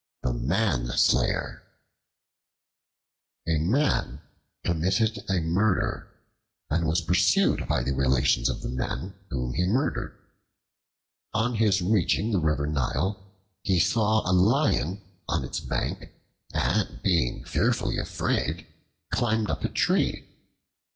[0.23, 1.61] The Manslayer
[3.47, 4.19] A MAN
[4.65, 6.07] committed a murder,
[6.71, 10.17] and was pursued by the relations of the man whom he murdered.
[11.35, 13.23] On his reaching the river Nile
[13.61, 16.11] he saw a Lion on its bank
[16.51, 18.65] and being fearfully afraid,
[19.11, 20.27] climbed up a tree.